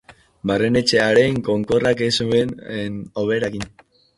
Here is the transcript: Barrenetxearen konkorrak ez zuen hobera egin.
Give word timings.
Barrenetxearen 0.51 1.37
konkorrak 1.49 2.03
ez 2.09 2.09
zuen 2.25 2.59
hobera 3.25 3.53
egin. 3.55 3.71